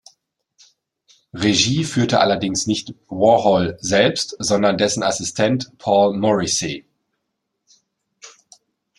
Regie 1.31 1.83
führte 1.83 2.21
allerdings 2.21 2.65
nicht 2.65 2.95
Warhol 3.07 3.77
selbst, 3.81 4.35
sondern 4.39 4.79
dessen 4.79 5.03
Assistent 5.03 5.77
Paul 5.77 6.17
Morrissey. 6.17 6.87